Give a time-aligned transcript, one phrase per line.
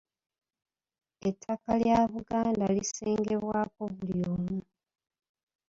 [1.29, 4.59] Ettaka lya Buganda lisengebwako buli omu.